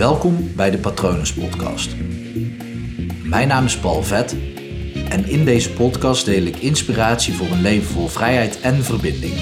Welkom 0.00 0.54
bij 0.56 0.70
de 0.70 0.78
Patronus 0.78 1.34
Podcast. 1.34 1.96
Mijn 3.24 3.48
naam 3.48 3.64
is 3.64 3.78
Paul 3.78 4.02
Vet 4.02 4.36
en 5.08 5.24
in 5.24 5.44
deze 5.44 5.72
podcast 5.72 6.24
deel 6.24 6.42
ik 6.42 6.56
inspiratie 6.56 7.34
voor 7.34 7.46
een 7.46 7.60
leven 7.60 7.88
vol 7.88 8.06
vrijheid 8.06 8.60
en 8.60 8.74
verbinding. 8.74 9.34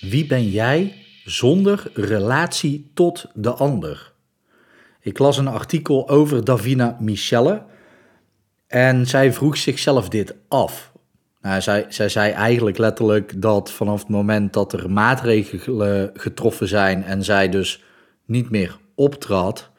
Wie 0.00 0.26
ben 0.26 0.50
jij 0.50 1.04
zonder 1.24 1.90
relatie 1.94 2.90
tot 2.94 3.26
de 3.34 3.50
ander? 3.52 4.12
Ik 5.00 5.18
las 5.18 5.38
een 5.38 5.48
artikel 5.48 6.08
over 6.08 6.44
Davina 6.44 6.96
Michelle 7.00 7.66
en 8.66 9.06
zij 9.06 9.32
vroeg 9.32 9.56
zichzelf 9.56 10.08
dit 10.08 10.34
af. 10.48 10.92
Nou, 11.44 11.60
zij, 11.60 11.86
zij 11.88 12.08
zei 12.08 12.32
eigenlijk 12.32 12.78
letterlijk 12.78 13.42
dat 13.42 13.72
vanaf 13.72 14.00
het 14.00 14.08
moment 14.08 14.52
dat 14.52 14.72
er 14.72 14.90
maatregelen 14.90 16.10
getroffen 16.14 16.68
zijn 16.68 17.04
en 17.04 17.24
zij 17.24 17.48
dus 17.48 17.82
niet 18.26 18.50
meer 18.50 18.78
optrad, 18.94 19.70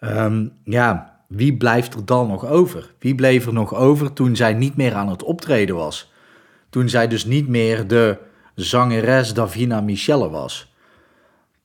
ehm, 0.00 0.48
ja, 0.64 1.20
wie 1.28 1.56
blijft 1.56 1.94
er 1.94 2.04
dan 2.04 2.28
nog 2.28 2.46
over? 2.46 2.92
Wie 2.98 3.14
bleef 3.14 3.46
er 3.46 3.52
nog 3.52 3.74
over 3.74 4.12
toen 4.12 4.36
zij 4.36 4.52
niet 4.54 4.76
meer 4.76 4.94
aan 4.94 5.08
het 5.08 5.22
optreden 5.22 5.76
was? 5.76 6.12
Toen 6.70 6.88
zij 6.88 7.08
dus 7.08 7.24
niet 7.24 7.48
meer 7.48 7.86
de 7.86 8.18
zangeres 8.54 9.34
Davina 9.34 9.80
Michelle 9.80 10.30
was. 10.30 10.74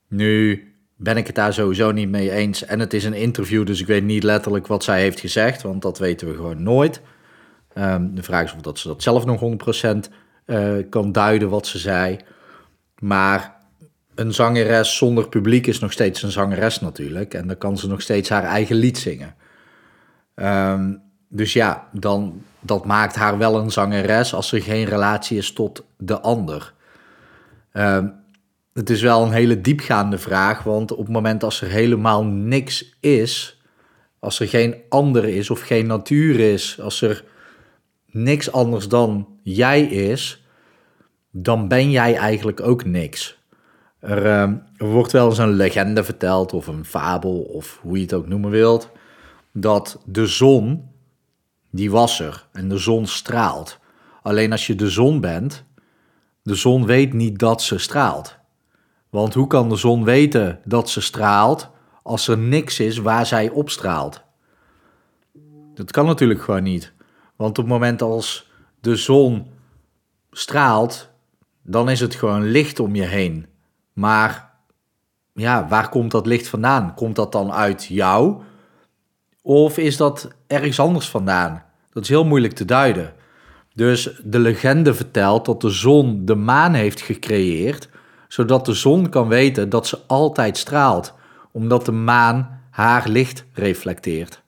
Nu 0.07 0.63
ben 0.95 1.17
ik 1.17 1.27
het 1.27 1.35
daar 1.35 1.53
sowieso 1.53 1.91
niet 1.91 2.09
mee 2.09 2.31
eens. 2.31 2.65
En 2.65 2.79
het 2.79 2.93
is 2.93 3.03
een 3.03 3.13
interview, 3.13 3.65
dus 3.65 3.81
ik 3.81 3.87
weet 3.87 4.03
niet 4.03 4.23
letterlijk 4.23 4.67
wat 4.67 4.83
zij 4.83 5.01
heeft 5.01 5.19
gezegd, 5.19 5.61
want 5.61 5.81
dat 5.81 5.99
weten 5.99 6.27
we 6.27 6.35
gewoon 6.35 6.63
nooit. 6.63 7.01
Um, 7.77 8.15
de 8.15 8.23
vraag 8.23 8.43
is 8.43 8.53
of 8.53 8.61
dat 8.61 8.79
ze 8.79 8.87
dat 8.87 9.03
zelf 9.03 9.25
nog 9.25 9.39
100% 9.41 9.43
uh, 10.45 10.79
eh, 10.79 10.85
kan 10.89 11.11
duiden 11.11 11.49
wat 11.49 11.67
ze 11.67 11.77
zei. 11.77 12.17
Maar 12.99 13.55
een 14.15 14.33
zangeres 14.33 14.97
zonder 14.97 15.29
publiek 15.29 15.67
is 15.67 15.79
nog 15.79 15.91
steeds 15.91 16.23
een 16.23 16.31
zangeres 16.31 16.79
natuurlijk. 16.79 17.33
En 17.33 17.47
dan 17.47 17.57
kan 17.57 17.77
ze 17.77 17.87
nog 17.87 18.01
steeds 18.01 18.29
haar 18.29 18.43
eigen 18.43 18.75
lied 18.75 18.97
zingen. 18.97 19.35
Um, 20.35 21.01
dus 21.27 21.53
ja, 21.53 21.87
dan, 21.91 22.41
dat 22.59 22.85
maakt 22.85 23.15
haar 23.15 23.37
wel 23.37 23.59
een 23.59 23.71
zangeres 23.71 24.33
als 24.33 24.51
er 24.51 24.61
geen 24.61 24.85
relatie 24.85 25.37
is 25.37 25.53
tot 25.53 25.83
de 25.97 26.19
ander. 26.19 26.73
Um, 27.73 28.13
het 28.73 28.89
is 28.89 29.01
wel 29.01 29.23
een 29.23 29.31
hele 29.31 29.61
diepgaande 29.61 30.17
vraag, 30.17 30.63
want 30.63 30.91
op 30.91 30.97
het 30.97 31.13
moment 31.13 31.43
als 31.43 31.61
er 31.61 31.69
helemaal 31.69 32.23
niks 32.25 32.97
is, 32.99 33.61
als 34.19 34.39
er 34.39 34.47
geen 34.47 34.75
ander 34.89 35.25
is 35.25 35.49
of 35.49 35.61
geen 35.61 35.87
natuur 35.87 36.39
is, 36.39 36.79
als 36.81 37.01
er 37.01 37.23
niks 38.23 38.51
anders 38.51 38.87
dan 38.87 39.27
jij 39.43 39.81
is, 39.81 40.45
dan 41.31 41.67
ben 41.67 41.91
jij 41.91 42.15
eigenlijk 42.15 42.61
ook 42.61 42.85
niks. 42.85 43.37
Er, 43.99 44.25
uh, 44.25 44.41
er, 44.77 44.87
wordt 44.87 45.11
wel 45.11 45.29
eens 45.29 45.37
een 45.37 45.53
legende 45.53 46.03
verteld, 46.03 46.53
of 46.53 46.67
een 46.67 46.85
fabel, 46.85 47.39
of 47.41 47.79
hoe 47.81 47.95
je 47.95 48.01
het 48.01 48.13
ook 48.13 48.27
noemen 48.27 48.51
wilt, 48.51 48.91
dat 49.51 50.01
de 50.05 50.27
zon, 50.27 50.89
die 51.71 51.91
was 51.91 52.19
er 52.19 52.47
en 52.51 52.69
de 52.69 52.77
zon 52.77 53.07
straalt. 53.07 53.79
Alleen 54.21 54.51
als 54.51 54.67
je 54.67 54.75
de 54.75 54.89
zon 54.89 55.21
bent, 55.21 55.63
de 56.41 56.55
zon 56.55 56.85
weet 56.85 57.13
niet 57.13 57.39
dat 57.39 57.61
ze 57.61 57.77
straalt. 57.77 58.37
Want 59.09 59.33
hoe 59.33 59.47
kan 59.47 59.69
de 59.69 59.75
zon 59.75 60.03
weten 60.03 60.59
dat 60.63 60.89
ze 60.89 61.01
straalt 61.01 61.69
als 62.03 62.27
er 62.27 62.37
niks 62.37 62.79
is 62.79 62.97
waar 62.97 63.25
zij 63.25 63.49
opstraalt? 63.49 64.21
Dat 65.73 65.91
kan 65.91 66.05
natuurlijk 66.05 66.41
gewoon 66.41 66.63
niet. 66.63 66.93
Want 67.37 67.57
op 67.57 67.63
het 67.63 67.73
moment 67.73 68.01
als 68.01 68.51
de 68.79 68.95
zon 68.95 69.47
straalt, 70.31 71.09
dan 71.61 71.89
is 71.89 71.99
het 71.99 72.15
gewoon 72.15 72.43
licht 72.43 72.79
om 72.79 72.95
je 72.95 73.05
heen. 73.05 73.45
Maar 73.93 74.53
ja, 75.33 75.67
waar 75.67 75.89
komt 75.89 76.11
dat 76.11 76.25
licht 76.25 76.47
vandaan? 76.47 76.93
Komt 76.93 77.15
dat 77.15 77.31
dan 77.31 77.51
uit 77.51 77.85
jou? 77.85 78.41
Of 79.41 79.77
is 79.77 79.97
dat 79.97 80.27
ergens 80.47 80.79
anders 80.79 81.09
vandaan? 81.09 81.63
Dat 81.91 82.03
is 82.03 82.09
heel 82.09 82.25
moeilijk 82.25 82.53
te 82.53 82.65
duiden. 82.65 83.13
Dus 83.73 84.19
de 84.23 84.39
legende 84.39 84.93
vertelt 84.93 85.45
dat 85.45 85.61
de 85.61 85.69
zon 85.69 86.25
de 86.25 86.35
maan 86.35 86.73
heeft 86.73 87.01
gecreëerd, 87.01 87.89
zodat 88.27 88.65
de 88.65 88.73
zon 88.73 89.09
kan 89.09 89.27
weten 89.27 89.69
dat 89.69 89.87
ze 89.87 89.99
altijd 90.07 90.57
straalt, 90.57 91.13
omdat 91.51 91.85
de 91.85 91.91
maan 91.91 92.61
haar 92.69 93.09
licht 93.09 93.45
reflecteert. 93.53 94.41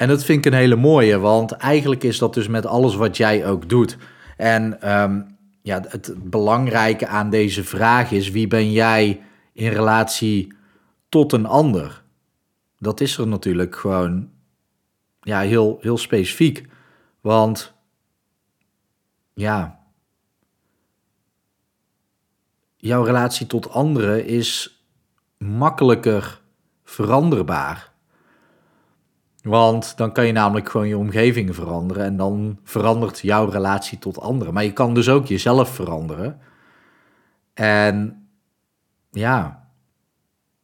En 0.00 0.08
dat 0.08 0.24
vind 0.24 0.46
ik 0.46 0.52
een 0.52 0.58
hele 0.58 0.76
mooie, 0.76 1.18
want 1.18 1.52
eigenlijk 1.52 2.02
is 2.02 2.18
dat 2.18 2.34
dus 2.34 2.48
met 2.48 2.66
alles 2.66 2.94
wat 2.94 3.16
jij 3.16 3.46
ook 3.46 3.68
doet. 3.68 3.96
En 4.36 4.92
um, 5.00 5.36
ja, 5.62 5.82
het 5.88 6.14
belangrijke 6.30 7.06
aan 7.06 7.30
deze 7.30 7.64
vraag 7.64 8.10
is: 8.10 8.30
wie 8.30 8.46
ben 8.46 8.72
jij 8.72 9.20
in 9.52 9.68
relatie 9.68 10.52
tot 11.08 11.32
een 11.32 11.46
ander? 11.46 12.02
Dat 12.78 13.00
is 13.00 13.18
er 13.18 13.26
natuurlijk 13.26 13.76
gewoon 13.76 14.30
ja, 15.20 15.40
heel, 15.40 15.78
heel 15.80 15.98
specifiek. 15.98 16.66
Want 17.20 17.72
ja, 19.34 19.80
jouw 22.76 23.02
relatie 23.02 23.46
tot 23.46 23.70
anderen 23.70 24.26
is 24.26 24.80
makkelijker 25.38 26.40
veranderbaar. 26.84 27.89
Want 29.42 29.96
dan 29.96 30.12
kan 30.12 30.26
je 30.26 30.32
namelijk 30.32 30.68
gewoon 30.68 30.88
je 30.88 30.98
omgeving 30.98 31.54
veranderen 31.54 32.04
en 32.04 32.16
dan 32.16 32.58
verandert 32.64 33.18
jouw 33.18 33.48
relatie 33.48 33.98
tot 33.98 34.20
anderen. 34.20 34.54
Maar 34.54 34.64
je 34.64 34.72
kan 34.72 34.94
dus 34.94 35.08
ook 35.08 35.26
jezelf 35.26 35.74
veranderen. 35.74 36.40
En 37.54 38.28
ja, 39.10 39.68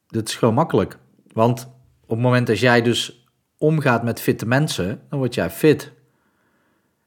dat 0.06 0.28
is 0.28 0.34
gewoon 0.34 0.54
makkelijk. 0.54 0.98
Want 1.32 1.66
op 2.00 2.08
het 2.08 2.18
moment 2.18 2.46
dat 2.46 2.58
jij 2.58 2.82
dus 2.82 3.28
omgaat 3.58 4.02
met 4.02 4.20
fitte 4.20 4.46
mensen, 4.46 5.02
dan 5.08 5.18
word 5.18 5.34
jij 5.34 5.50
fit. 5.50 5.92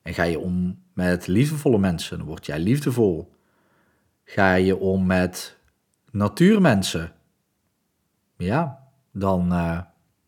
En 0.01 0.13
ga 0.13 0.23
je 0.23 0.39
om 0.39 0.83
met 0.93 1.27
liefdevolle 1.27 1.77
mensen, 1.77 2.17
dan 2.17 2.27
word 2.27 2.45
jij 2.45 2.59
liefdevol. 2.59 3.33
Ga 4.23 4.53
je 4.53 4.77
om 4.77 5.05
met 5.05 5.57
natuurmensen, 6.11 7.11
ja, 8.37 8.79
dan, 9.11 9.53
uh, 9.53 9.79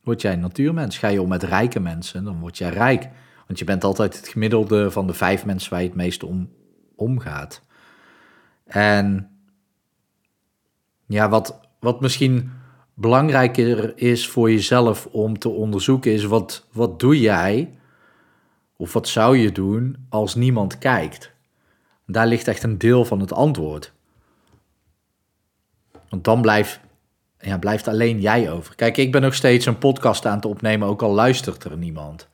word 0.03 0.21
jij 0.21 0.35
natuurmens. 0.35 0.97
Ga 0.97 1.07
je 1.07 1.21
om 1.21 1.29
met 1.29 1.43
rijke 1.43 1.79
mensen, 1.79 2.23
dan 2.23 2.39
word 2.39 2.57
jij 2.57 2.69
rijk. 2.69 3.09
Want 3.47 3.59
je 3.59 3.65
bent 3.65 3.83
altijd 3.83 4.17
het 4.17 4.27
gemiddelde 4.27 4.91
van 4.91 5.07
de 5.07 5.13
vijf 5.13 5.45
mensen 5.45 5.71
waar 5.71 5.81
je 5.81 5.87
het 5.87 5.95
meest 5.95 6.23
om 6.23 6.49
omgaat. 6.95 7.61
En 8.63 9.29
ja, 11.05 11.29
wat, 11.29 11.59
wat 11.79 12.01
misschien 12.01 12.51
belangrijker 12.93 13.97
is 13.97 14.27
voor 14.27 14.51
jezelf 14.51 15.05
om 15.05 15.39
te 15.39 15.49
onderzoeken, 15.49 16.11
is 16.11 16.23
wat, 16.23 16.67
wat 16.71 16.99
doe 16.99 17.19
jij 17.19 17.77
of 18.75 18.93
wat 18.93 19.07
zou 19.07 19.37
je 19.37 19.51
doen 19.51 20.05
als 20.09 20.35
niemand 20.35 20.77
kijkt? 20.77 21.31
Daar 22.05 22.27
ligt 22.27 22.47
echt 22.47 22.63
een 22.63 22.77
deel 22.77 23.05
van 23.05 23.19
het 23.19 23.33
antwoord. 23.33 23.93
Want 26.09 26.23
dan 26.23 26.41
blijft 26.41 26.79
ja, 27.41 27.57
blijft 27.57 27.87
alleen 27.87 28.21
jij 28.21 28.51
over. 28.51 28.75
Kijk, 28.75 28.97
ik 28.97 29.11
ben 29.11 29.21
nog 29.21 29.33
steeds 29.33 29.65
een 29.65 29.77
podcast 29.77 30.25
aan 30.25 30.35
het 30.35 30.45
opnemen, 30.45 30.87
ook 30.87 31.01
al 31.01 31.13
luistert 31.13 31.63
er 31.63 31.77
niemand. 31.77 32.27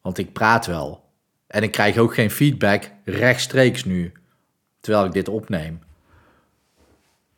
Want 0.00 0.18
ik 0.18 0.32
praat 0.32 0.66
wel. 0.66 1.04
En 1.46 1.62
ik 1.62 1.72
krijg 1.72 1.96
ook 1.96 2.14
geen 2.14 2.30
feedback 2.30 2.90
rechtstreeks 3.04 3.84
nu, 3.84 4.12
terwijl 4.80 5.04
ik 5.04 5.12
dit 5.12 5.28
opneem. 5.28 5.80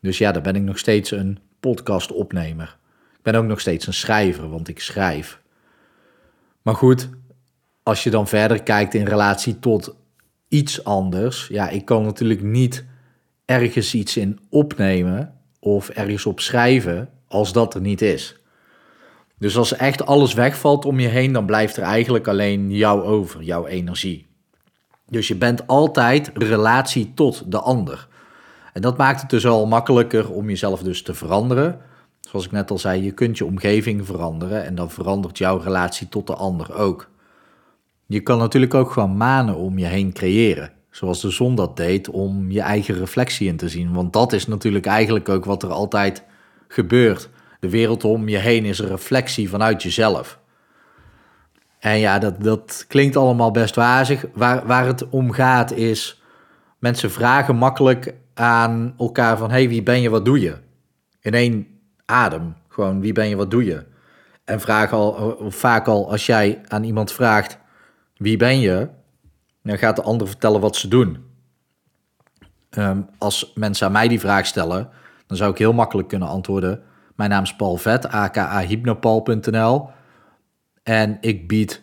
Dus 0.00 0.18
ja, 0.18 0.32
dan 0.32 0.42
ben 0.42 0.56
ik 0.56 0.62
nog 0.62 0.78
steeds 0.78 1.10
een 1.10 1.38
podcast-opnemer. 1.60 2.76
Ik 3.16 3.22
ben 3.22 3.34
ook 3.34 3.44
nog 3.44 3.60
steeds 3.60 3.86
een 3.86 3.94
schrijver, 3.94 4.48
want 4.48 4.68
ik 4.68 4.80
schrijf. 4.80 5.40
Maar 6.62 6.74
goed, 6.74 7.08
als 7.82 8.04
je 8.04 8.10
dan 8.10 8.28
verder 8.28 8.62
kijkt 8.62 8.94
in 8.94 9.06
relatie 9.06 9.58
tot 9.58 9.96
iets 10.48 10.84
anders, 10.84 11.46
ja, 11.46 11.68
ik 11.68 11.84
kan 11.84 12.02
natuurlijk 12.02 12.42
niet 12.42 12.84
ergens 13.44 13.94
iets 13.94 14.16
in 14.16 14.38
opnemen 14.48 15.37
of 15.60 15.88
ergens 15.88 16.26
op 16.26 16.40
schrijven 16.40 17.08
als 17.28 17.52
dat 17.52 17.74
er 17.74 17.80
niet 17.80 18.02
is. 18.02 18.36
Dus 19.38 19.56
als 19.56 19.76
echt 19.76 20.06
alles 20.06 20.34
wegvalt 20.34 20.84
om 20.84 21.00
je 21.00 21.08
heen, 21.08 21.32
dan 21.32 21.46
blijft 21.46 21.76
er 21.76 21.82
eigenlijk 21.82 22.28
alleen 22.28 22.70
jou 22.70 23.02
over, 23.02 23.42
jouw 23.42 23.66
energie. 23.66 24.26
Dus 25.06 25.28
je 25.28 25.36
bent 25.36 25.66
altijd 25.66 26.30
relatie 26.34 27.14
tot 27.14 27.52
de 27.52 27.60
ander. 27.60 28.08
En 28.72 28.82
dat 28.82 28.96
maakt 28.96 29.20
het 29.20 29.30
dus 29.30 29.46
al 29.46 29.66
makkelijker 29.66 30.32
om 30.32 30.48
jezelf 30.48 30.82
dus 30.82 31.02
te 31.02 31.14
veranderen. 31.14 31.80
Zoals 32.20 32.44
ik 32.44 32.52
net 32.52 32.70
al 32.70 32.78
zei, 32.78 33.02
je 33.02 33.12
kunt 33.12 33.38
je 33.38 33.44
omgeving 33.44 34.06
veranderen 34.06 34.64
en 34.64 34.74
dan 34.74 34.90
verandert 34.90 35.38
jouw 35.38 35.56
relatie 35.56 36.08
tot 36.08 36.26
de 36.26 36.34
ander 36.34 36.74
ook. 36.74 37.10
Je 38.06 38.20
kan 38.20 38.38
natuurlijk 38.38 38.74
ook 38.74 38.90
gewoon 38.90 39.16
manen 39.16 39.56
om 39.56 39.78
je 39.78 39.86
heen 39.86 40.12
creëren. 40.12 40.72
Zoals 40.98 41.20
de 41.20 41.30
zon 41.30 41.54
dat 41.54 41.76
deed 41.76 42.10
om 42.10 42.50
je 42.50 42.60
eigen 42.60 42.94
reflectie 42.94 43.48
in 43.48 43.56
te 43.56 43.68
zien. 43.68 43.92
Want 43.92 44.12
dat 44.12 44.32
is 44.32 44.46
natuurlijk 44.46 44.86
eigenlijk 44.86 45.28
ook 45.28 45.44
wat 45.44 45.62
er 45.62 45.70
altijd 45.70 46.22
gebeurt. 46.68 47.28
De 47.60 47.70
wereld 47.70 48.04
om 48.04 48.28
je 48.28 48.36
heen 48.36 48.64
is 48.64 48.78
een 48.78 48.88
reflectie 48.88 49.48
vanuit 49.48 49.82
jezelf. 49.82 50.38
En 51.78 51.98
ja, 51.98 52.18
dat, 52.18 52.42
dat 52.42 52.84
klinkt 52.88 53.16
allemaal 53.16 53.50
best 53.50 53.74
wazig. 53.74 54.24
Waar, 54.34 54.66
waar 54.66 54.86
het 54.86 55.08
om 55.08 55.30
gaat 55.30 55.72
is, 55.72 56.22
mensen 56.78 57.10
vragen 57.10 57.56
makkelijk 57.56 58.14
aan 58.34 58.94
elkaar 58.98 59.38
van, 59.38 59.50
hey, 59.50 59.68
wie 59.68 59.82
ben 59.82 60.00
je, 60.00 60.10
wat 60.10 60.24
doe 60.24 60.40
je? 60.40 60.56
In 61.20 61.34
één 61.34 61.66
adem, 62.04 62.54
gewoon, 62.68 63.00
wie 63.00 63.12
ben 63.12 63.28
je, 63.28 63.36
wat 63.36 63.50
doe 63.50 63.64
je? 63.64 63.84
En 64.44 64.60
vraag 64.60 64.92
al, 64.92 65.36
vaak 65.48 65.86
al, 65.86 66.10
als 66.10 66.26
jij 66.26 66.60
aan 66.68 66.84
iemand 66.84 67.12
vraagt, 67.12 67.58
wie 68.16 68.36
ben 68.36 68.60
je? 68.60 68.88
Dan 69.68 69.78
gaat 69.78 69.96
de 69.96 70.02
ander 70.02 70.26
vertellen 70.26 70.60
wat 70.60 70.76
ze 70.76 70.88
doen. 70.88 71.24
Ehm, 72.70 73.00
als 73.18 73.52
mensen 73.54 73.86
aan 73.86 73.92
mij 73.92 74.08
die 74.08 74.20
vraag 74.20 74.46
stellen, 74.46 74.88
dan 75.26 75.36
zou 75.36 75.50
ik 75.50 75.58
heel 75.58 75.72
makkelijk 75.72 76.08
kunnen 76.08 76.28
antwoorden. 76.28 76.82
Mijn 77.16 77.30
naam 77.30 77.42
is 77.42 77.56
Paul 77.56 77.76
Vet, 77.76 78.08
aka 78.08 78.60
hypnopal.nl. 78.60 79.88
En 80.82 81.18
ik 81.20 81.48
bied 81.48 81.82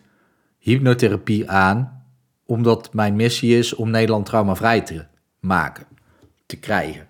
hypnotherapie 0.58 1.50
aan, 1.50 2.02
omdat 2.46 2.94
mijn 2.94 3.16
missie 3.16 3.58
is 3.58 3.74
om 3.74 3.90
Nederland 3.90 4.26
traumavrij 4.26 4.80
te 4.80 5.04
maken, 5.40 5.86
te 6.46 6.56
krijgen. 6.56 7.06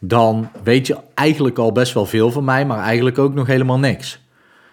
Dan 0.00 0.50
weet 0.62 0.86
je 0.86 0.98
eigenlijk 1.14 1.58
al 1.58 1.72
best 1.72 1.94
wel 1.94 2.06
veel 2.06 2.30
van 2.30 2.44
mij, 2.44 2.66
maar 2.66 2.78
eigenlijk 2.78 3.18
ook 3.18 3.34
nog 3.34 3.46
helemaal 3.46 3.78
niks. 3.78 4.20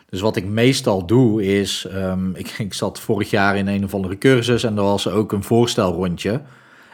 Dus 0.06 0.22
wat 0.22 0.36
ik 0.36 0.46
meestal 0.46 1.06
doe 1.06 1.46
is, 1.60 1.88
um, 1.94 2.36
ik, 2.36 2.50
ik 2.50 2.74
zat 2.74 3.00
vorig 3.00 3.30
jaar 3.30 3.58
in 3.58 3.68
een 3.68 3.84
of 3.84 3.94
andere 3.94 4.18
cursus 4.18 4.64
en 4.64 4.78
er 4.78 4.84
was 4.84 5.08
ook 5.08 5.32
een 5.32 5.44
voorstelrondje. 5.44 6.42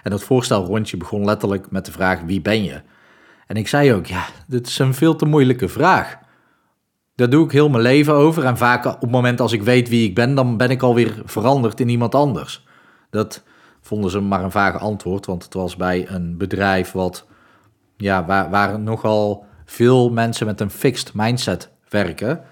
En 0.03 0.11
dat 0.11 0.23
voorstelrondje 0.23 0.97
begon 0.97 1.25
letterlijk 1.25 1.71
met 1.71 1.85
de 1.85 1.91
vraag: 1.91 2.21
wie 2.21 2.41
ben 2.41 2.63
je? 2.63 2.81
En 3.47 3.55
ik 3.55 3.67
zei 3.67 3.93
ook: 3.93 4.05
ja, 4.05 4.25
dit 4.47 4.67
is 4.67 4.79
een 4.79 4.93
veel 4.93 5.15
te 5.15 5.25
moeilijke 5.25 5.67
vraag. 5.67 6.19
Daar 7.15 7.29
doe 7.29 7.45
ik 7.45 7.51
heel 7.51 7.69
mijn 7.69 7.83
leven 7.83 8.13
over. 8.13 8.45
En 8.45 8.57
vaak 8.57 8.85
op 8.85 9.01
het 9.01 9.11
moment 9.11 9.39
als 9.39 9.51
ik 9.51 9.63
weet 9.63 9.89
wie 9.89 10.07
ik 10.07 10.15
ben, 10.15 10.35
dan 10.35 10.57
ben 10.57 10.69
ik 10.69 10.81
alweer 10.81 11.21
veranderd 11.25 11.79
in 11.79 11.89
iemand 11.89 12.15
anders. 12.15 12.65
Dat 13.09 13.43
vonden 13.81 14.11
ze 14.11 14.19
maar 14.19 14.43
een 14.43 14.51
vage 14.51 14.77
antwoord, 14.77 15.25
want 15.25 15.43
het 15.43 15.53
was 15.53 15.75
bij 15.75 16.09
een 16.09 16.37
bedrijf 16.37 16.91
wat, 16.91 17.25
ja, 17.97 18.25
waar, 18.25 18.49
waar 18.49 18.79
nogal 18.79 19.45
veel 19.65 20.09
mensen 20.09 20.45
met 20.45 20.61
een 20.61 20.69
fixed 20.69 21.13
mindset 21.13 21.69
werken. 21.89 22.43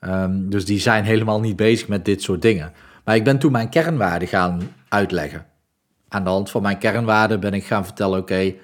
Um, 0.00 0.50
dus 0.50 0.64
die 0.64 0.78
zijn 0.78 1.04
helemaal 1.04 1.40
niet 1.40 1.56
bezig 1.56 1.88
met 1.88 2.04
dit 2.04 2.22
soort 2.22 2.42
dingen. 2.42 2.72
Maar 3.04 3.16
ik 3.16 3.24
ben 3.24 3.38
toen 3.38 3.52
mijn 3.52 3.68
kernwaarden 3.68 4.28
gaan 4.28 4.60
uitleggen. 4.88 5.46
Aan 6.08 6.24
de 6.24 6.30
hand 6.30 6.50
van 6.50 6.62
mijn 6.62 6.78
kernwaarden 6.78 7.40
ben 7.40 7.54
ik 7.54 7.64
gaan 7.64 7.84
vertellen: 7.84 8.18
oké, 8.18 8.54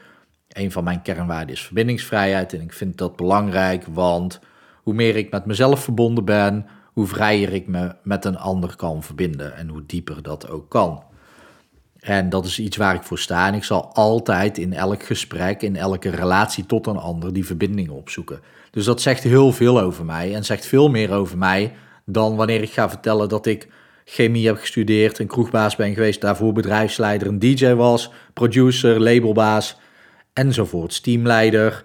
een 0.49 0.73
van 0.73 0.84
mijn 0.84 1.02
kernwaarden 1.02 1.55
is 1.55 1.62
verbindingsvrijheid. 1.62 2.52
En 2.52 2.61
ik 2.61 2.73
vind 2.73 2.99
dat 2.99 3.17
belangrijk, 3.17 3.84
want 3.87 4.40
hoe 4.82 4.94
meer 4.94 5.17
ik 5.17 5.31
met 5.31 5.46
mezelf 5.46 5.82
verbonden 5.82 6.25
ben, 6.25 6.67
hoe 6.93 7.06
vrijer 7.06 7.52
ik 7.52 7.67
me 7.67 7.94
met 8.02 8.25
een 8.25 8.38
ander 8.38 8.76
kan 8.76 9.02
verbinden. 9.02 9.56
En 9.56 9.69
hoe 9.69 9.87
dieper 9.87 10.23
dat 10.23 10.49
ook 10.49 10.69
kan. 10.69 11.02
En 12.02 12.28
dat 12.28 12.44
is 12.44 12.58
iets 12.58 12.76
waar 12.76 12.94
ik 12.94 13.02
voor 13.02 13.19
sta. 13.19 13.46
En 13.46 13.54
ik 13.54 13.64
zal 13.64 13.94
altijd 13.94 14.58
in 14.58 14.72
elk 14.72 15.02
gesprek, 15.02 15.62
in 15.62 15.76
elke 15.76 16.10
relatie 16.10 16.66
tot 16.66 16.87
een 16.87 16.96
ander, 16.96 17.32
die 17.32 17.46
verbindingen 17.46 17.93
opzoeken. 17.93 18.40
Dus 18.70 18.84
dat 18.84 19.00
zegt 19.00 19.22
heel 19.22 19.52
veel 19.52 19.81
over 19.81 20.04
mij 20.04 20.34
en 20.34 20.44
zegt 20.44 20.66
veel 20.66 20.88
meer 20.88 21.12
over 21.12 21.38
mij 21.38 21.72
dan 22.04 22.37
wanneer 22.37 22.62
ik 22.62 22.72
ga 22.72 22.88
vertellen 22.88 23.28
dat 23.28 23.46
ik 23.46 23.69
chemie 24.04 24.46
heb 24.46 24.58
gestudeerd, 24.58 25.19
een 25.19 25.26
kroegbaas 25.26 25.76
ben 25.76 25.94
geweest, 25.94 26.20
daarvoor 26.20 26.52
bedrijfsleider, 26.52 27.28
een 27.28 27.38
DJ 27.38 27.72
was, 27.72 28.10
producer, 28.32 29.00
labelbaas 29.00 29.78
enzovoort. 30.32 31.02
Teamleider, 31.02 31.84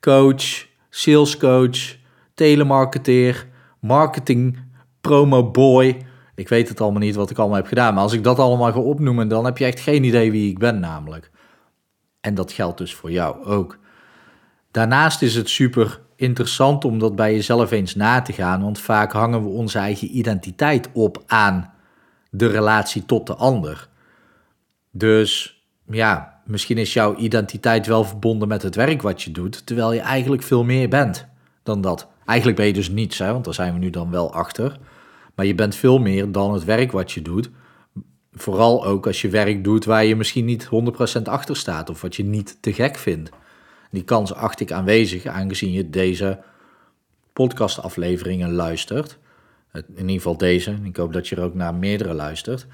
coach, 0.00 0.66
salescoach, 0.90 1.96
telemarketeer, 2.34 3.46
marketing, 3.80 4.58
promo 5.00 5.50
boy. 5.50 6.05
Ik 6.36 6.48
weet 6.48 6.68
het 6.68 6.80
allemaal 6.80 7.00
niet 7.00 7.14
wat 7.14 7.30
ik 7.30 7.38
allemaal 7.38 7.56
heb 7.56 7.66
gedaan, 7.66 7.94
maar 7.94 8.02
als 8.02 8.12
ik 8.12 8.24
dat 8.24 8.38
allemaal 8.38 8.72
ga 8.72 8.78
opnoemen, 8.78 9.28
dan 9.28 9.44
heb 9.44 9.58
je 9.58 9.64
echt 9.64 9.80
geen 9.80 10.04
idee 10.04 10.30
wie 10.30 10.50
ik 10.50 10.58
ben 10.58 10.80
namelijk. 10.80 11.30
En 12.20 12.34
dat 12.34 12.52
geldt 12.52 12.78
dus 12.78 12.94
voor 12.94 13.10
jou 13.10 13.44
ook. 13.44 13.78
Daarnaast 14.70 15.22
is 15.22 15.34
het 15.34 15.48
super 15.48 16.00
interessant 16.16 16.84
om 16.84 16.98
dat 16.98 17.16
bij 17.16 17.34
jezelf 17.34 17.70
eens 17.70 17.94
na 17.94 18.22
te 18.22 18.32
gaan, 18.32 18.62
want 18.62 18.78
vaak 18.78 19.12
hangen 19.12 19.42
we 19.42 19.48
onze 19.48 19.78
eigen 19.78 20.16
identiteit 20.16 20.88
op 20.92 21.22
aan 21.26 21.72
de 22.30 22.46
relatie 22.46 23.04
tot 23.04 23.26
de 23.26 23.34
ander. 23.34 23.88
Dus 24.90 25.60
ja, 25.90 26.40
misschien 26.44 26.78
is 26.78 26.92
jouw 26.92 27.16
identiteit 27.16 27.86
wel 27.86 28.04
verbonden 28.04 28.48
met 28.48 28.62
het 28.62 28.74
werk 28.74 29.02
wat 29.02 29.22
je 29.22 29.30
doet, 29.30 29.66
terwijl 29.66 29.92
je 29.92 30.00
eigenlijk 30.00 30.42
veel 30.42 30.64
meer 30.64 30.88
bent 30.88 31.26
dan 31.62 31.80
dat. 31.80 32.08
Eigenlijk 32.24 32.58
ben 32.58 32.66
je 32.66 32.72
dus 32.72 32.90
niets, 32.90 33.18
hè, 33.18 33.32
want 33.32 33.44
daar 33.44 33.54
zijn 33.54 33.72
we 33.72 33.78
nu 33.78 33.90
dan 33.90 34.10
wel 34.10 34.32
achter. 34.32 34.78
Maar 35.36 35.46
je 35.46 35.54
bent 35.54 35.74
veel 35.74 35.98
meer 35.98 36.32
dan 36.32 36.52
het 36.52 36.64
werk 36.64 36.92
wat 36.92 37.12
je 37.12 37.22
doet. 37.22 37.50
Vooral 38.32 38.86
ook 38.86 39.06
als 39.06 39.20
je 39.22 39.28
werk 39.28 39.64
doet 39.64 39.84
waar 39.84 40.04
je 40.04 40.16
misschien 40.16 40.44
niet 40.44 40.68
100% 41.18 41.22
achter 41.22 41.56
staat 41.56 41.90
of 41.90 42.00
wat 42.00 42.16
je 42.16 42.24
niet 42.24 42.58
te 42.60 42.72
gek 42.72 42.96
vindt. 42.96 43.30
Die 43.90 44.04
kans 44.04 44.34
acht 44.34 44.60
ik 44.60 44.72
aanwezig, 44.72 45.26
aangezien 45.26 45.72
je 45.72 45.90
deze 45.90 46.40
podcastafleveringen 47.32 48.52
luistert. 48.52 49.18
In 49.72 49.84
ieder 49.96 50.10
geval 50.10 50.36
deze. 50.36 50.78
Ik 50.82 50.96
hoop 50.96 51.12
dat 51.12 51.28
je 51.28 51.36
er 51.36 51.42
ook 51.42 51.54
naar 51.54 51.74
meerdere 51.74 52.14
luistert. 52.14 52.66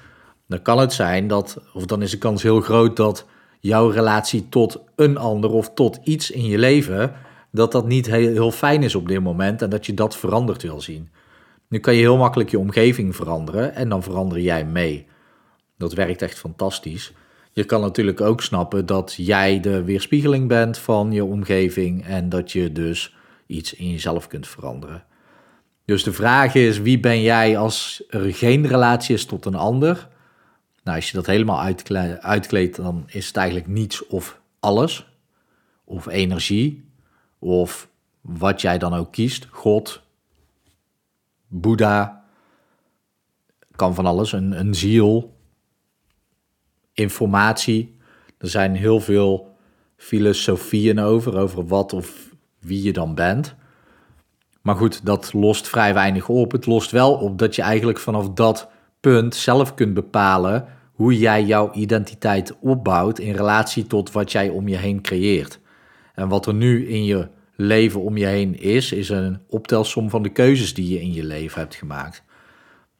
Dan 0.47 0.61
kan 0.61 0.79
het 0.79 0.93
zijn 0.93 1.27
dat, 1.27 1.61
of 1.73 1.85
dan 1.85 2.01
is 2.01 2.11
de 2.11 2.17
kans 2.17 2.43
heel 2.43 2.61
groot 2.61 2.95
dat 2.95 3.25
jouw 3.59 3.89
relatie 3.89 4.49
tot 4.49 4.79
een 4.95 5.17
ander 5.17 5.51
of 5.51 5.73
tot 5.73 5.99
iets 6.03 6.31
in 6.31 6.45
je 6.45 6.57
leven, 6.57 7.13
dat 7.51 7.71
dat 7.71 7.87
niet 7.87 8.05
heel, 8.05 8.31
heel 8.31 8.51
fijn 8.51 8.83
is 8.83 8.95
op 8.95 9.07
dit 9.07 9.21
moment 9.21 9.61
en 9.61 9.69
dat 9.69 9.85
je 9.85 9.93
dat 9.93 10.17
veranderd 10.17 10.61
wil 10.61 10.81
zien. 10.81 11.09
Nu 11.73 11.79
kan 11.79 11.93
je 11.93 11.99
heel 11.99 12.17
makkelijk 12.17 12.49
je 12.49 12.59
omgeving 12.59 13.15
veranderen 13.15 13.75
en 13.75 13.89
dan 13.89 14.03
verander 14.03 14.39
jij 14.39 14.65
mee. 14.65 15.07
Dat 15.77 15.93
werkt 15.93 16.21
echt 16.21 16.39
fantastisch. 16.39 17.13
Je 17.51 17.63
kan 17.63 17.81
natuurlijk 17.81 18.21
ook 18.21 18.41
snappen 18.41 18.85
dat 18.85 19.13
jij 19.17 19.59
de 19.59 19.83
weerspiegeling 19.83 20.47
bent 20.47 20.77
van 20.77 21.11
je 21.11 21.23
omgeving 21.23 22.05
en 22.05 22.29
dat 22.29 22.51
je 22.51 22.71
dus 22.71 23.15
iets 23.47 23.73
in 23.73 23.89
jezelf 23.89 24.27
kunt 24.27 24.47
veranderen. 24.47 25.03
Dus 25.85 26.03
de 26.03 26.13
vraag 26.13 26.55
is: 26.55 26.79
wie 26.79 26.99
ben 26.99 27.21
jij 27.21 27.57
als 27.57 28.03
er 28.09 28.33
geen 28.33 28.67
relatie 28.67 29.15
is 29.15 29.25
tot 29.25 29.45
een 29.45 29.55
ander? 29.55 30.07
Nou, 30.83 30.97
als 30.97 31.09
je 31.09 31.17
dat 31.17 31.25
helemaal 31.25 31.61
uitkleedt, 32.21 32.75
dan 32.75 33.03
is 33.07 33.27
het 33.27 33.37
eigenlijk 33.37 33.67
niets 33.67 34.07
of 34.07 34.39
alles. 34.59 35.07
Of 35.85 36.07
energie. 36.07 36.89
Of 37.39 37.89
wat 38.21 38.61
jij 38.61 38.77
dan 38.77 38.93
ook 38.93 39.11
kiest. 39.11 39.47
God. 39.51 40.01
Boeddha. 41.53 42.23
Kan 43.75 43.95
van 43.95 44.05
alles. 44.05 44.31
Een, 44.31 44.59
een 44.59 44.75
ziel 44.75 45.37
informatie. 46.93 47.97
Er 48.37 48.49
zijn 48.49 48.75
heel 48.75 48.99
veel 48.99 49.55
filosofieën 49.95 50.99
over, 50.99 51.37
over 51.37 51.67
wat 51.67 51.93
of 51.93 52.29
wie 52.59 52.83
je 52.83 52.93
dan 52.93 53.15
bent. 53.15 53.55
Maar 54.61 54.75
goed, 54.75 55.05
dat 55.05 55.33
lost 55.33 55.67
vrij 55.67 55.93
weinig 55.93 56.29
op. 56.29 56.51
Het 56.51 56.65
lost 56.65 56.91
wel 56.91 57.13
op 57.13 57.37
dat 57.37 57.55
je 57.55 57.61
eigenlijk 57.61 57.99
vanaf 57.99 58.29
dat 58.29 58.69
punt 58.99 59.35
zelf 59.35 59.73
kunt 59.73 59.93
bepalen 59.93 60.67
hoe 60.93 61.17
jij 61.17 61.43
jouw 61.43 61.71
identiteit 61.73 62.59
opbouwt 62.59 63.19
in 63.19 63.33
relatie 63.33 63.87
tot 63.87 64.11
wat 64.11 64.31
jij 64.31 64.49
om 64.49 64.67
je 64.67 64.77
heen 64.77 65.01
creëert. 65.01 65.59
En 66.13 66.27
wat 66.27 66.45
er 66.45 66.53
nu 66.53 66.87
in 66.87 67.05
je 67.05 67.27
leven 67.63 68.01
om 68.01 68.17
je 68.17 68.25
heen 68.25 68.59
is, 68.59 68.91
is 68.91 69.09
een 69.09 69.39
optelsom 69.47 70.09
van 70.09 70.23
de 70.23 70.29
keuzes 70.29 70.73
die 70.73 70.89
je 70.89 71.01
in 71.01 71.13
je 71.13 71.23
leven 71.23 71.61
hebt 71.61 71.75
gemaakt. 71.75 72.23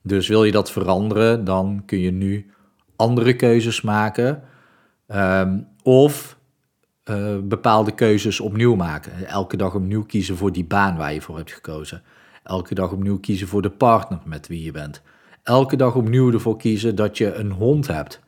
Dus 0.01 0.27
wil 0.27 0.43
je 0.43 0.51
dat 0.51 0.71
veranderen, 0.71 1.43
dan 1.43 1.83
kun 1.85 1.99
je 1.99 2.11
nu 2.11 2.51
andere 2.95 3.35
keuzes 3.35 3.81
maken. 3.81 4.43
Ehm, 5.07 5.59
of 5.83 6.37
uh, 7.09 7.37
bepaalde 7.43 7.91
keuzes 7.91 8.39
opnieuw 8.39 8.75
maken. 8.75 9.27
Elke 9.27 9.57
dag 9.57 9.75
opnieuw 9.75 10.03
kiezen 10.03 10.37
voor 10.37 10.51
die 10.51 10.65
baan 10.65 10.97
waar 10.97 11.13
je 11.13 11.21
voor 11.21 11.37
hebt 11.37 11.51
gekozen. 11.51 12.01
Elke 12.43 12.75
dag 12.75 12.91
opnieuw 12.91 13.19
kiezen 13.19 13.47
voor 13.47 13.61
de 13.61 13.69
partner 13.69 14.19
met 14.25 14.47
wie 14.47 14.63
je 14.63 14.71
bent. 14.71 15.01
Elke 15.43 15.75
dag 15.75 15.95
opnieuw 15.95 16.31
ervoor 16.31 16.57
kiezen 16.57 16.95
dat 16.95 17.17
je 17.17 17.33
een 17.33 17.51
hond 17.51 17.87
hebt. 17.87 18.21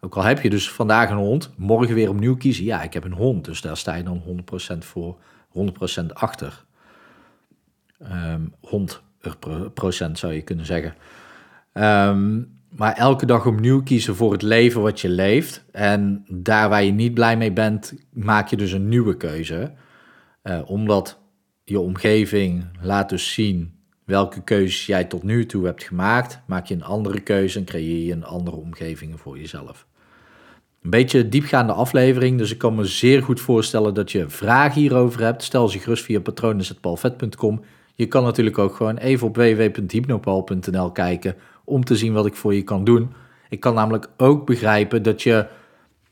Ook 0.00 0.16
al 0.16 0.22
heb 0.22 0.40
je 0.40 0.50
dus 0.50 0.70
vandaag 0.70 1.10
een 1.10 1.16
hond, 1.16 1.50
morgen 1.56 1.94
weer 1.94 2.08
opnieuw 2.08 2.36
kiezen. 2.36 2.64
Ja, 2.64 2.82
ik 2.82 2.92
heb 2.92 3.04
een 3.04 3.12
hond, 3.12 3.44
dus 3.44 3.60
daar 3.60 3.76
sta 3.76 3.94
je 3.94 4.02
dan 4.02 4.22
100% 4.74 4.78
voor, 4.78 5.16
100% 5.54 6.06
achter. 6.12 6.64
Um, 8.12 8.54
hond 8.60 9.02
procent 9.74 10.18
zou 10.18 10.32
je 10.32 10.42
kunnen 10.42 10.66
zeggen. 10.66 10.94
Um, 11.72 12.58
maar 12.76 12.92
elke 12.92 13.26
dag 13.26 13.46
opnieuw 13.46 13.82
kiezen 13.82 14.16
voor 14.16 14.32
het 14.32 14.42
leven 14.42 14.82
wat 14.82 15.00
je 15.00 15.08
leeft. 15.08 15.64
En 15.72 16.24
daar 16.28 16.68
waar 16.68 16.84
je 16.84 16.92
niet 16.92 17.14
blij 17.14 17.36
mee 17.36 17.52
bent, 17.52 17.94
maak 18.12 18.48
je 18.48 18.56
dus 18.56 18.72
een 18.72 18.88
nieuwe 18.88 19.16
keuze. 19.16 19.72
Uh, 20.42 20.60
omdat 20.66 21.18
je 21.64 21.80
omgeving 21.80 22.64
laat 22.80 23.08
dus 23.08 23.32
zien 23.32 23.74
welke 24.04 24.42
keuzes 24.42 24.86
jij 24.86 25.04
tot 25.04 25.22
nu 25.22 25.46
toe 25.46 25.64
hebt 25.64 25.82
gemaakt. 25.82 26.40
Maak 26.46 26.66
je 26.66 26.74
een 26.74 26.84
andere 26.84 27.20
keuze 27.20 27.58
en 27.58 27.64
creëer 27.64 28.06
je 28.06 28.12
een 28.12 28.24
andere 28.24 28.56
omgeving 28.56 29.20
voor 29.20 29.38
jezelf. 29.38 29.86
Een 30.84 30.90
beetje 30.90 31.28
diepgaande 31.28 31.72
aflevering, 31.72 32.38
dus 32.38 32.50
ik 32.50 32.58
kan 32.58 32.74
me 32.74 32.84
zeer 32.84 33.22
goed 33.22 33.40
voorstellen 33.40 33.94
dat 33.94 34.12
je 34.12 34.28
vragen 34.28 34.80
hierover 34.80 35.22
hebt. 35.22 35.42
Stel 35.42 35.68
ze 35.68 35.78
gerust 35.78 36.04
via 36.04 36.20
patronen.palvet.com. 36.20 37.64
Je 37.94 38.06
kan 38.06 38.22
natuurlijk 38.22 38.58
ook 38.58 38.74
gewoon 38.74 38.96
even 38.96 39.26
op 39.26 39.36
www.hypnopal.nl 39.36 40.90
kijken 40.90 41.34
om 41.64 41.84
te 41.84 41.96
zien 41.96 42.12
wat 42.12 42.26
ik 42.26 42.34
voor 42.34 42.54
je 42.54 42.62
kan 42.62 42.84
doen. 42.84 43.12
Ik 43.48 43.60
kan 43.60 43.74
namelijk 43.74 44.08
ook 44.16 44.46
begrijpen 44.46 45.02
dat 45.02 45.22
je 45.22 45.46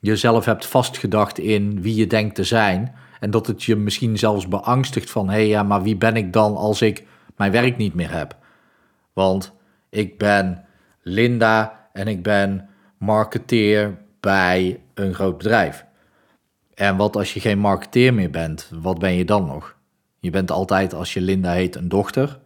jezelf 0.01 0.45
hebt 0.45 0.67
vastgedacht 0.67 1.39
in 1.39 1.83
wie 1.83 1.95
je 1.95 2.07
denkt 2.07 2.35
te 2.35 2.45
zijn. 2.45 2.95
En 3.21 3.31
dat 3.31 3.47
het 3.47 3.63
je 3.63 3.77
misschien 3.77 4.19
zelfs 4.19 4.49
beangstigt 4.49 5.11
van, 5.11 5.29
hé 5.29 5.35
hey, 5.35 5.49
ja, 5.49 5.63
maar 5.63 5.83
wie 5.83 5.97
ben 5.97 6.17
ik 6.17 6.33
dan 6.33 6.57
als 6.57 6.83
ik 6.83 7.05
mijn 7.37 7.53
werk 7.53 7.77
niet 7.77 7.95
meer 7.95 8.13
heb? 8.13 8.37
Want 9.13 9.53
ik 9.91 10.19
ben 10.19 10.65
Linda 11.03 11.89
en 11.93 12.07
ik 12.09 12.23
ben 12.23 12.69
marketeer 12.99 14.01
bij 14.23 14.81
een 14.95 15.15
groot 15.15 15.39
bedrijf. 15.39 15.85
En 16.75 16.97
wat 16.97 17.17
als 17.17 17.35
je 17.35 17.41
geen 17.41 17.59
marketeer 17.59 18.15
meer 18.15 18.31
bent, 18.31 18.71
wat 18.81 18.99
ben 18.99 19.13
je 19.13 19.25
dan 19.25 19.47
nog? 19.47 19.77
Je 20.19 20.31
bent 20.31 20.51
altijd, 20.51 20.95
als 20.95 21.15
je 21.15 21.21
Linda 21.21 21.53
heet, 21.53 21.77
een 21.77 21.89
dochter. 21.89 22.39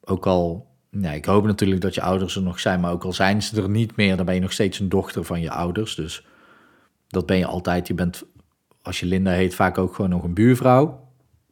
Ook 0.00 0.26
al, 0.26 0.66
nee, 0.90 1.16
ik 1.16 1.24
hoop 1.24 1.44
natuurlijk 1.44 1.80
dat 1.80 1.94
je 1.94 2.02
ouders 2.02 2.36
er 2.36 2.42
nog 2.42 2.60
zijn, 2.60 2.80
maar 2.80 2.92
ook 2.92 3.04
al 3.04 3.12
zijn 3.12 3.42
ze 3.42 3.62
er 3.62 3.68
niet 3.68 3.96
meer, 3.96 4.16
dan 4.16 4.26
ben 4.26 4.34
je 4.34 4.40
nog 4.40 4.52
steeds 4.52 4.78
een 4.78 4.88
dochter 4.88 5.24
van 5.24 5.40
je 5.40 5.50
ouders. 5.50 5.94
Dus 5.94 6.26
dat 7.08 7.26
ben 7.26 7.38
je 7.38 7.46
altijd. 7.46 7.86
Je 7.86 7.94
bent, 7.94 8.24
als 8.82 9.00
je 9.00 9.06
Linda 9.06 9.30
heet, 9.30 9.54
vaak 9.54 9.78
ook 9.78 9.94
gewoon 9.94 10.10
nog 10.10 10.22
een 10.22 10.34
buurvrouw. 10.34 11.08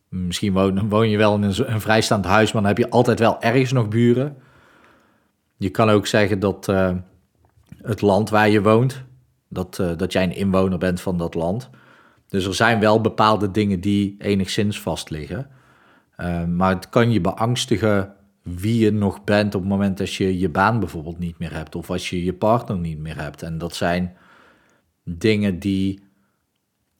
Misschien 0.08 0.52
woon, 0.52 0.88
woon 0.88 1.08
je 1.08 1.16
wel 1.16 1.34
in 1.34 1.42
een, 1.42 1.72
een, 1.72 1.80
vrijstaand 1.80 2.25
huis, 2.25 2.52
maar 2.52 2.62
dan 2.62 2.70
heb 2.70 2.78
je 2.78 2.90
altijd 2.90 3.18
wel 3.18 3.40
ergens 3.42 3.72
nog 3.72 3.88
buren. 3.88 4.37
Je 5.56 5.70
kan 5.70 5.90
ook 5.90 6.06
zeggen 6.06 6.38
dat 6.38 6.68
uh, 6.68 6.90
het 7.82 8.00
land 8.00 8.30
waar 8.30 8.48
je 8.48 8.62
woont, 8.62 9.02
dat, 9.48 9.78
uh, 9.80 9.90
dat 9.96 10.12
jij 10.12 10.22
een 10.22 10.36
inwoner 10.36 10.78
bent 10.78 11.00
van 11.00 11.18
dat 11.18 11.34
land. 11.34 11.70
Dus 12.28 12.44
er 12.44 12.54
zijn 12.54 12.80
wel 12.80 13.00
bepaalde 13.00 13.50
dingen 13.50 13.80
die 13.80 14.14
enigszins 14.18 14.80
vast 14.80 15.10
liggen. 15.10 15.50
Uh, 16.16 16.44
maar 16.44 16.74
het 16.74 16.88
kan 16.88 17.12
je 17.12 17.20
beangstigen 17.20 18.14
wie 18.42 18.84
je 18.84 18.92
nog 18.92 19.24
bent 19.24 19.54
op 19.54 19.60
het 19.60 19.70
moment 19.70 19.98
dat 19.98 20.14
je 20.14 20.38
je 20.38 20.48
baan 20.48 20.80
bijvoorbeeld 20.80 21.18
niet 21.18 21.38
meer 21.38 21.52
hebt. 21.52 21.74
Of 21.74 21.90
als 21.90 22.10
je 22.10 22.24
je 22.24 22.34
partner 22.34 22.78
niet 22.78 22.98
meer 22.98 23.20
hebt. 23.20 23.42
En 23.42 23.58
dat 23.58 23.74
zijn 23.74 24.16
dingen 25.04 25.58
die 25.58 26.02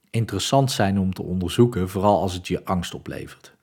interessant 0.09 0.71
zijn 0.71 0.99
om 0.99 1.13
te 1.13 1.23
onderzoeken, 1.23 1.89
vooral 1.89 2.21
als 2.21 2.33
het 2.33 2.47
je 2.47 2.65
angst 2.65 2.93
oplevert. 2.93 3.55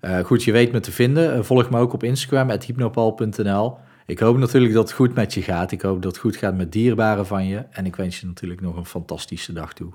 Uh, 0.00 0.18
goed, 0.18 0.44
je 0.44 0.52
weet 0.52 0.72
me 0.72 0.80
te 0.80 0.92
vinden. 0.92 1.44
volg 1.44 1.70
me 1.70 1.78
ook 1.78 1.92
op 1.92 2.02
Instagram, 2.02 2.50
hypnopal.nl. 2.50 3.78
Ik 4.06 4.18
hoop 4.18 4.36
natuurlijk 4.36 4.74
dat 4.74 4.88
het 4.88 4.96
goed 4.96 5.14
met 5.14 5.34
je 5.34 5.42
gaat. 5.42 5.72
Ik 5.72 5.82
hoop 5.82 6.02
dat 6.02 6.12
het 6.12 6.20
goed 6.20 6.36
gaat 6.36 6.56
met 6.56 6.72
dierbaren 6.72 7.26
van 7.26 7.46
je. 7.46 7.56
En 7.56 7.86
ik 7.86 7.96
wens 7.96 8.20
je 8.20 8.26
natuurlijk 8.26 8.60
nog 8.60 8.76
een 8.76 8.86
fantastische 8.86 9.52
dag 9.52 9.72
toe. 9.72 9.92